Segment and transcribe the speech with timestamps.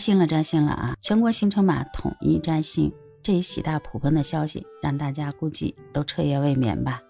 [0.00, 0.96] 新了，摘星了啊！
[1.00, 7.00] 全国行程码统一摘星，这一喜大普奔的消息让大家估计都彻夜未眠吧。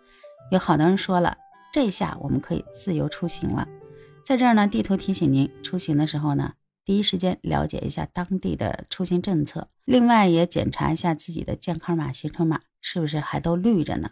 [0.50, 1.34] 有好多人说了，
[1.72, 3.66] 这下我们可以自由出行了。
[4.22, 6.52] 在这儿呢，地图提醒您，出行的时候呢，
[6.84, 14.10] 第一时间了解一下当地的出行政策，另外也检查一下自己的健康码、行程码是不是还都绿着呢？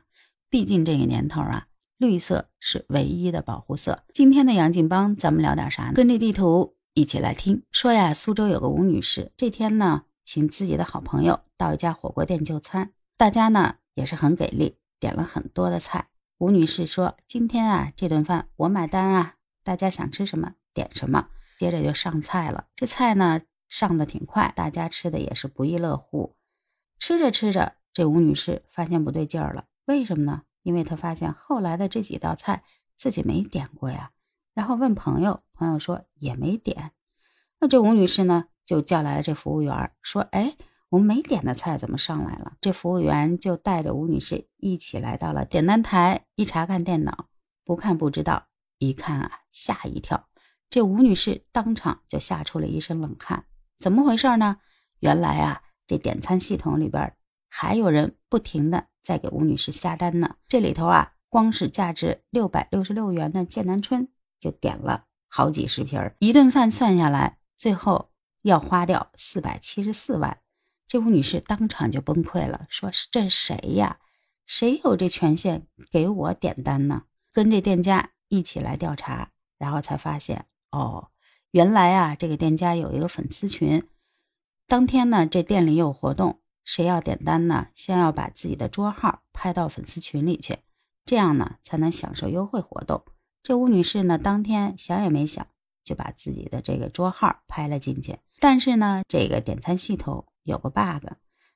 [0.49, 1.67] 毕竟这个年头啊，
[1.99, 4.03] 绿色是唯一的保护色。
[4.15, 5.93] 今天的杨劲邦，咱们聊点啥呢？
[5.95, 6.75] 跟着地图。
[6.95, 16.09] 一起来听说呀，苏州有个吴女士，这天呢，请自己的好朋友到一家火锅店就餐，大家呢也是很给力，点了很多的菜。
[16.37, 21.29] 吴女士说：“今天啊，这顿饭我买单啊，大家想吃什么点什么。”
[21.59, 23.41] 接着就上菜了，这菜呢
[23.71, 26.37] 上的挺快，大家吃的也是不亦乐乎。
[26.99, 30.43] 吃着吃着，这吴女士发现不对劲儿了，为什么呢？
[30.63, 32.65] 因为她发现后来的这几道菜
[32.97, 34.11] 自己没点过呀。
[34.55, 36.93] 然后问朋友，朋友说也没点。
[37.61, 40.57] 那这吴女士呢，就叫来了这服务员，说：“哎，
[40.91, 47.29] 我们没点的菜怎么上来了？”这服务员就带着吴女士一起来到了点单台，一查看电脑，
[47.65, 50.29] 不看不知道，一看啊，吓一跳。
[50.69, 53.45] 这吴女士当场就吓出了一身冷汗。
[53.79, 54.59] 怎么回事呢？
[55.01, 57.15] 原来啊，这点餐系统里边
[57.49, 60.37] 还有人不停的在给吴女士下单呢。
[60.49, 64.09] 这里头啊，光是价值六百六十六元的剑南春。
[64.43, 68.11] 就点了好几十瓶儿，一顿饭算下来，最后
[68.43, 70.41] 要花掉四百七十四万。
[70.89, 74.01] 这吴女士当场就崩溃了，说是这谁呀？
[74.45, 77.05] 谁有这权限给我点单呢？
[77.33, 81.11] 跟这店家一起来调查，然后才发现，哦，
[81.53, 83.89] 原来啊，这个店家有一个粉丝群。
[84.67, 87.69] 当天呢，这店里有活动，谁要点单呢？
[87.77, 90.59] 先要把自己的桌号拍到粉丝群里去，
[91.07, 93.05] 这样呢，才能享受优惠活动。
[93.43, 95.47] 这吴女士呢，当天想也没想，
[95.83, 98.19] 就把自己的这个桌号拍了进去。
[98.39, 101.09] 但是呢，这个点餐系统有个 bug，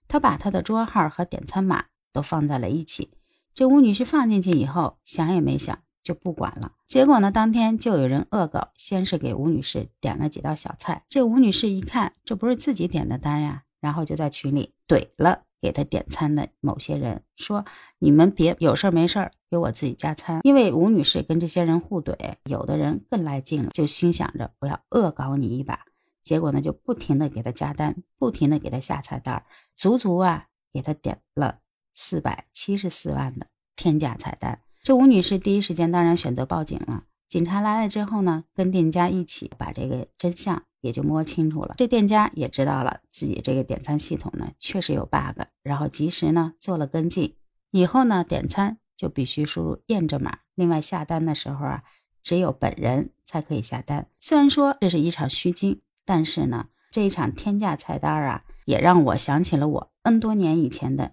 [0.08, 3.12] 她把她的桌号和点餐码都放在了一起。
[3.54, 6.72] 这吴女士放进去以后，想也没想就不管了。
[6.86, 11.04] 结果呢，当天就有人恶搞，先是给吴女士点了几道小菜。
[11.08, 15.45] 这吴女士一看，这不是自己点的单呀，然后就在群里怼了。
[15.60, 17.64] 给他点餐的某些人说
[17.98, 25.80] ：“你们别有事儿没事儿给我自己加餐。”因为吴女士跟这些人互怼，有的人更来劲了，就心想着我要恶搞你一把。
[26.22, 29.44] 结果呢，就不停的给他加单，不停的给他下菜单，
[29.76, 31.60] 足足啊给他点了
[31.94, 33.46] 四百七十四万的
[33.76, 34.60] 天价菜单。
[34.82, 37.04] 这吴女士第一时间当然选择报警了。
[37.28, 40.62] 警察来了之后呢，跟店家一起把这个真相。
[40.86, 47.36] 也就摸清楚了，这店家也知道了自己这个点餐系统呢确实有 bug，然后及时呢做了跟进。
[47.72, 51.82] 以后呢点餐就必须输入验证码，另外下单的时候啊，
[52.22, 54.08] 只有本人才可以下单。
[54.20, 61.12] 虽然说这是一场虚惊，但是呢这一场天价菜单啊，也让我想起了我 N 多年以前的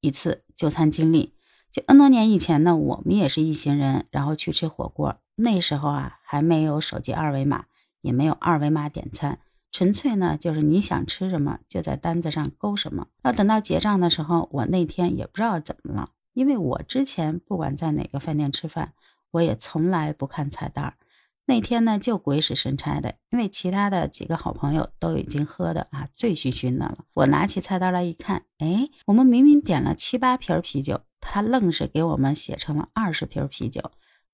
[0.00, 1.34] 一次就餐经历。
[1.70, 7.64] 就 N 多年以前呢，我们也是一行人，然后去吃火锅，那时候啊还没有手机二维码。
[8.02, 9.38] 也没有二维码点餐，
[9.70, 13.06] 纯粹呢就是你想吃什么就在单子上勾什么。
[13.22, 18.92] 要等到结账的时候，我那天也不知道怎么了，因为我之前不管在哪个饭店吃饭，
[19.30, 20.94] 我也从来不看菜单。
[21.44, 27.04] 那天呢就鬼使神差的，因为其他的几个好朋友都已经喝的啊醉醺醺的了。
[27.14, 33.90] 我拿起菜单来一看，哎，我们明明点了七八瓶啤酒，他愣是给我们写成了二十瓶啤酒。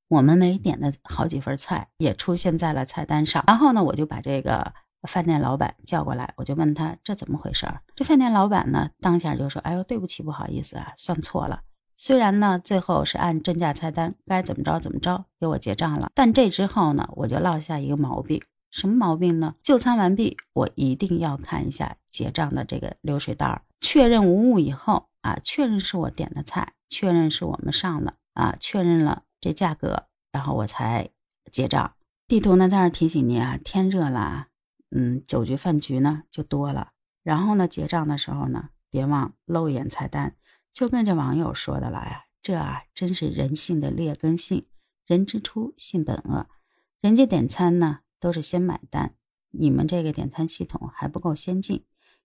[0.09, 7.83] 我们没点的好几份菜也出现在了菜单上，然后呢，我就把这个饭店老板叫过来，我就问他这怎么回事儿。
[7.95, 11.61] 这饭店老板呢，当下就说：“哎呦，对不起，不好意思啊，算错了。
[11.99, 18.41] 虽然呢，最后是按正价菜单，该怎么着怎么着给我结账了，但这之后呢，我就落下一个毛病，
[18.71, 19.55] 什么毛病呢？
[19.63, 31.11] 就餐完毕，我一定要看一下结账的这个流水单，确认无误以后啊，确认是我点的菜，确认是我们上的啊，确认了。”这价格，然后我才
[31.53, 31.95] 结账。
[32.27, 34.49] 地图呢，在那提醒你啊，天热了，
[34.91, 36.93] 嗯，酒局饭局呢就多了。
[37.23, 40.37] 然后呢，结账的时候呢，别忘露眼菜单。
[40.73, 44.67] 就跟这网友说的了呀，这啊，真是人性的劣根性。
[45.07, 46.49] 人之初，性本恶。
[47.01, 49.15] 人家点餐呢，都是先买单，
[49.53, 51.85] 你们这个点餐系统还不够先进。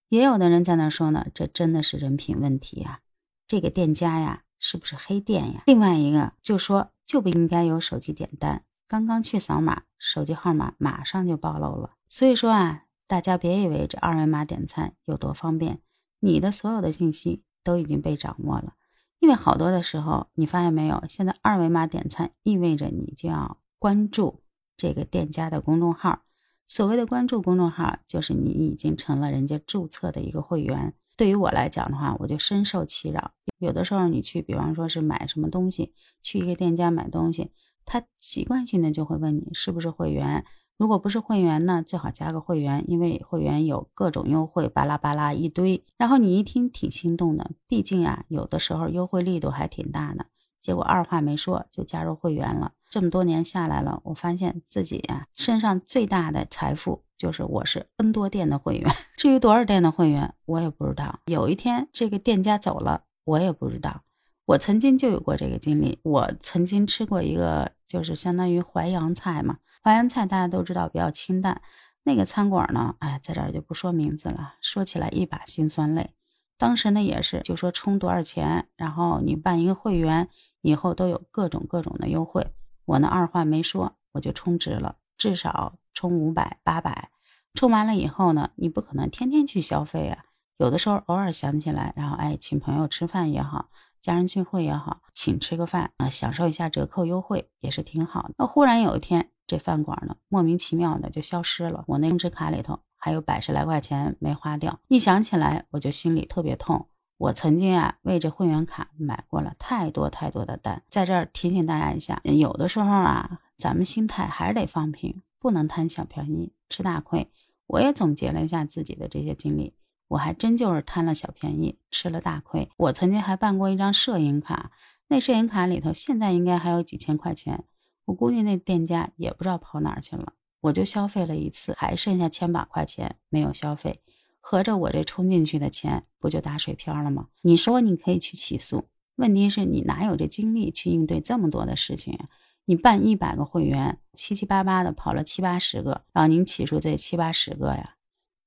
[0.10, 3.00] 也有的人在那说呢，这真的是人品问题呀。
[3.48, 5.64] 这个店家呀，是不是黑店呀？
[5.66, 6.90] 另外一个就说。
[7.14, 11.92] 就不应该有手机点单，刚刚去扫码，手机号码马上就暴露了。
[12.10, 15.80] 所以说啊，大家别以为这二维码点餐有多方便，
[16.22, 18.74] 你的所有的信息都已经被掌握了。
[19.20, 24.42] 因为好多的时候，你发现没有，现在二维码点餐意味着你就要关注
[24.76, 26.24] 这个店家的公众号，
[26.68, 30.94] 所谓的关注公众号，就是你已经成了人家注册的一个会员。
[31.16, 33.32] 对于我来讲的话，我就深受其扰。
[33.60, 35.94] 有的时候你去，比方说是买什么东西，
[36.24, 37.52] 去一个店家买东西，
[37.86, 40.44] 他习惯性的就会问你是不是会员。
[40.76, 45.84] 如果不是会员呢，最好加个会员，因为会员有各种优惠，巴拉巴拉一堆。
[45.98, 50.26] 然后你一听挺心动的，毕竟啊，有的时候优惠力度还挺大的。
[50.60, 52.72] 结果二话没说就加入会员了。
[52.94, 58.88] 这么多年下来了，我发现自己呀身上最大的财富就是我是 N 多店的会员。
[59.18, 61.20] 至于多少店的会员，我也不知道。
[61.26, 64.04] 有一天这个店家走了，我也不知道。
[64.46, 65.98] 我曾经就有过这个经历。
[66.04, 69.58] 我曾经吃过一个，就是相当于淮扬菜嘛。
[69.84, 71.64] 淮扬菜大家都知道比较清淡。
[72.04, 74.54] 那个餐馆呢，哎，在这儿就不说名字了。
[74.62, 76.12] 说起来一把辛酸泪。
[76.60, 80.30] 当时呢也是，就说充多少钱，然后你办一个会员。
[80.62, 82.54] 以后都有各种各种的优惠，
[82.86, 87.10] 我呢二话没说，我就充值了，至少充五百、八百。
[87.54, 90.26] 充完了以后呢，你不可能天天去消费啊，
[90.58, 93.70] 有的时候偶尔想起来，然后哎，请朋友吃饭也好，
[94.02, 98.34] 家人聚会也好，请吃个饭啊，享受一下折扣优惠也是挺好的。
[98.38, 106.88] 那忽然有一天，这饭馆呢莫名其妙的就消失了，我那充值卡里头还有百十来块钱没花掉，一想起来我就心里特别痛。
[107.24, 117.32] 我曾经啊为这会员卡买过了太多太多的单，在这儿提醒大家一下，有的时候啊，咱们心态还是得放平，不能贪小便宜吃大亏。
[117.68, 119.74] 我也总结了一下自己的这些经历，
[120.10, 122.70] 我还真就是贪了小便宜吃了大亏。
[122.76, 124.72] 我曾经还办过一张摄影卡，
[125.08, 127.64] 那摄影卡里头现在应该还有几千块钱，
[128.04, 134.02] 我估计那店家也不知道跑哪去了，我就消费了一次，还剩下千把块钱没有消费。
[134.46, 137.30] 合着我这充进去的钱不就打水漂了吗？
[137.44, 142.28] 你说你可以去起诉，问题是你哪有这精力去应对这么多的事情啊？
[142.66, 147.96] 你办一百个会员，七七八八的跑了七八十个，然后您起诉这七八十个呀？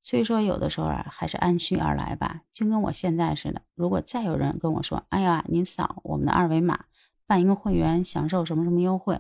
[0.02, 2.42] 所以说有的时候啊，还是按需而来吧。
[2.52, 6.84] 就跟我现在似的，如果再有人跟我说，哎呀，您扫我们的二维码
[7.26, 9.18] 办一个会员，享受什么什么优惠，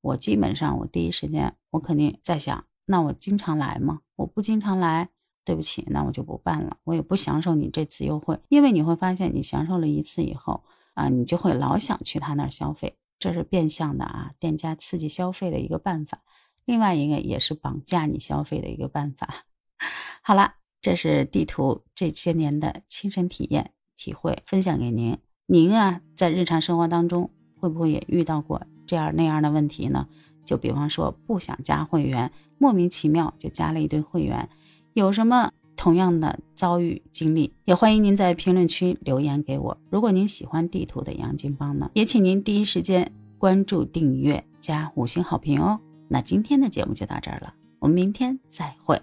[0.00, 4.02] 我基本上我第一时间我肯定在想，那我经常来吗？
[4.14, 5.08] 我不经常来。
[5.44, 10.62] 对不起，那我就不办了，我也不享受你这次优惠，因为你会发现，你享受了一次以后
[10.94, 16.22] 啊，你就会老想去他那儿消费，这是变相的啊，店家刺激消费的一个办法，
[16.64, 19.44] 另外一个也是绑架你消费的一个办法。
[20.22, 25.18] 好了，这是地图这些年的亲身体验体会，分享给您。
[25.46, 30.08] 您啊，在日常生活当中会不会也遇到过这样那样的问题呢？
[30.46, 34.48] 就比方说不想加会员，莫名其妙就加了一堆会员。
[34.94, 39.76] 有什么同样的遭遇经历，也欢迎您在评论区留言给我。
[39.90, 45.80] 如果您喜欢地图的杨金帮呢，也请您第一时间关注、订阅、加五星好评哦。
[46.08, 49.00] 那今天的节目就到这儿了，我们明天再会。